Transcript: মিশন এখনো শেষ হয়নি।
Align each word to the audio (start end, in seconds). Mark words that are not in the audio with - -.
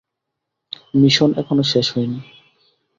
মিশন 0.93 1.29
এখনো 1.41 1.63
শেষ 1.71 1.87
হয়নি। 1.93 2.19